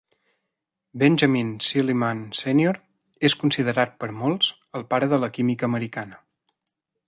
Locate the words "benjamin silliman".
1.03-2.23